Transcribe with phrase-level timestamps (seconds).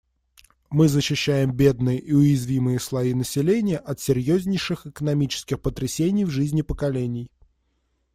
[0.71, 7.29] Мы защищаем бедные и уязвимые слои населения от серьезнейших экономических потрясений в жизни поколений.